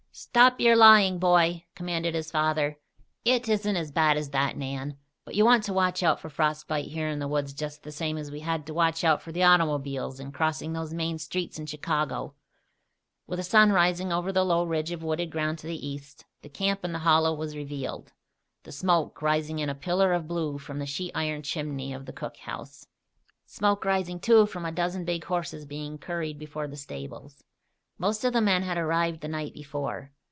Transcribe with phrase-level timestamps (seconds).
[0.13, 2.77] "Stop your lying, boy!" commanded his father.
[3.23, 4.97] "It isn't as bad as that, Nan.
[5.23, 7.93] But you want to watch out for frost bite here in the woods, just the
[7.93, 11.57] same as we had to watch out for the automobiles in crossing those main streets
[11.59, 12.35] in Chicago."
[13.25, 16.25] With a red sun rising over the low ridge of wooded ground to the east,
[16.41, 18.11] the camp in the hollow was revealed,
[18.63, 22.13] the smoke rising in a pillar of blue from the sheet iron chimney of the
[22.13, 22.85] cookhouse;
[23.45, 27.45] smoke rising, too, from a dozen big horses being curried before the stables.
[27.97, 30.11] Most of the men had arrived the night before.